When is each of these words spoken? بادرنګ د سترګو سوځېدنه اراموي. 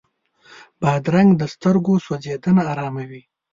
بادرنګ 0.81 1.29
د 1.37 1.43
سترګو 1.53 1.93
سوځېدنه 2.05 2.61
اراموي. 2.71 3.23